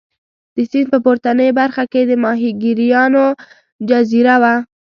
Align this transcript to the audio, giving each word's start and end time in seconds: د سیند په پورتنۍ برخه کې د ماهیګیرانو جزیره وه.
د 0.55 0.57
سیند 0.69 0.87
په 0.91 0.97
پورتنۍ 1.05 1.49
برخه 1.59 1.83
کې 1.91 2.01
د 2.05 2.11
ماهیګیرانو 2.23 3.25
جزیره 3.89 4.35
وه. 4.41 4.55